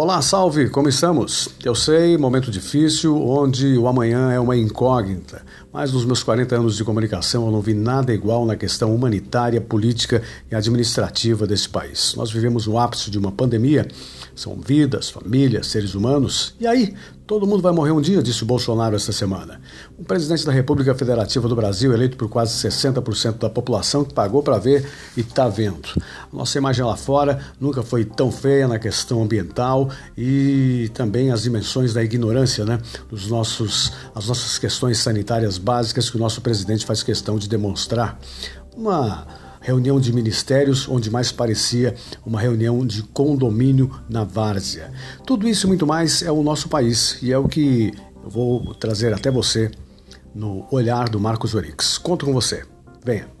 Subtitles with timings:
[0.00, 1.48] Olá, salve, como estamos?
[1.64, 6.76] Eu sei, momento difícil, onde o amanhã é uma incógnita, mas nos meus 40 anos
[6.76, 12.14] de comunicação eu não vi nada igual na questão humanitária, política e administrativa desse país.
[12.14, 13.88] Nós vivemos no ápice de uma pandemia,
[14.36, 16.94] são vidas, famílias, seres humanos, e aí
[17.28, 19.60] Todo mundo vai morrer um dia, disse o Bolsonaro esta semana.
[19.98, 24.42] O presidente da República Federativa do Brasil, eleito por quase 60% da população, que pagou
[24.42, 25.90] para ver e está vendo.
[26.32, 31.92] Nossa imagem lá fora nunca foi tão feia na questão ambiental e também as dimensões
[31.92, 32.80] da ignorância, né?
[33.10, 38.18] Dos nossos, as nossas questões sanitárias básicas que o nosso presidente faz questão de demonstrar.
[38.76, 39.26] Uma
[39.60, 44.92] reunião de ministérios onde mais parecia uma reunião de condomínio na várzea.
[45.26, 47.92] Tudo isso e muito mais é o nosso país e é o que
[48.22, 49.70] eu vou trazer até você
[50.34, 51.98] no olhar do Marcos Orix.
[51.98, 52.64] Conto com você.
[53.04, 53.37] Venha.